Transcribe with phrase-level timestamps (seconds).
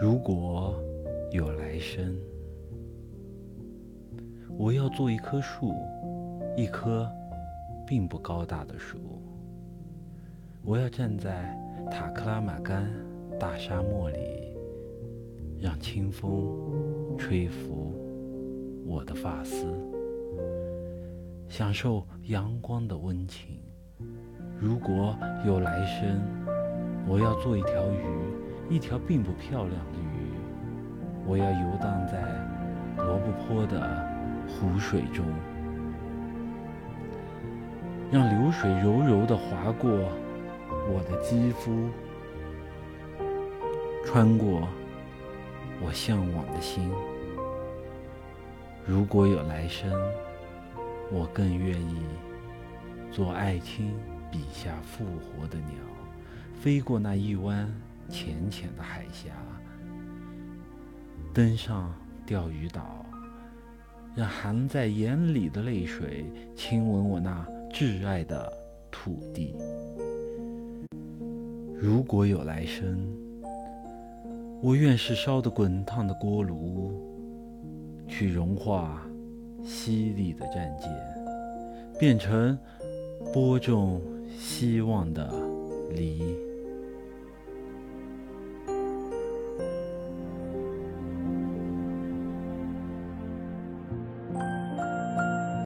[0.00, 0.82] 如果
[1.30, 2.16] 有来生，
[4.56, 5.74] 我要做一棵树，
[6.56, 7.06] 一棵
[7.86, 8.96] 并不高大的树。
[10.64, 11.54] 我要站在
[11.90, 12.90] 塔克拉玛干
[13.38, 14.18] 大沙漠里，
[15.60, 16.56] 让清风
[17.18, 17.92] 吹拂
[18.86, 19.66] 我的发丝，
[21.46, 23.58] 享受阳光的温情。
[24.58, 25.14] 如果
[25.44, 26.22] 有来生，
[27.06, 28.39] 我要做一条鱼。
[28.70, 30.30] 一条并不漂亮的鱼，
[31.26, 32.22] 我要游荡在
[32.96, 34.08] 罗布泊的
[34.46, 35.26] 湖水中，
[38.12, 41.90] 让流水柔柔地划过我的肌肤，
[44.06, 44.68] 穿过
[45.82, 46.88] 我向往的心。
[48.86, 49.90] 如果有来生，
[51.10, 51.98] 我更愿意
[53.10, 53.92] 做爱卿
[54.30, 55.74] 笔下复活的鸟，
[56.54, 57.68] 飞过那一湾。
[58.10, 59.30] 浅浅的海峡，
[61.32, 61.94] 登上
[62.26, 63.06] 钓鱼岛，
[64.16, 66.24] 让含在眼里的泪水
[66.56, 68.52] 亲吻我那挚爱的
[68.90, 69.54] 土地。
[71.80, 73.08] 如果有来生，
[74.60, 76.92] 我愿是烧得滚烫的锅炉，
[78.08, 79.00] 去融化
[79.62, 80.90] 犀利的战舰，
[81.98, 82.58] 变成
[83.32, 84.02] 播种
[84.36, 85.32] 希望的
[85.94, 86.36] 犁。